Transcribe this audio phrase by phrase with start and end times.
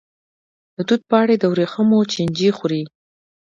[0.75, 2.83] د توت پاڼې د وریښمو چینجی خوري.